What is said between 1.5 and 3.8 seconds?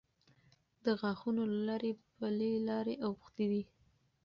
لارې پلې لارې اوښتې دي.